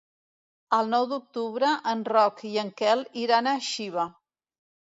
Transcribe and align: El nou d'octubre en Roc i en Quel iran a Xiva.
El 0.77 0.89
nou 0.93 1.03
d'octubre 1.11 1.69
en 1.93 2.01
Roc 2.13 2.43
i 2.53 2.57
en 2.65 2.75
Quel 2.83 3.07
iran 3.27 3.51
a 3.53 3.57
Xiva. 3.71 4.09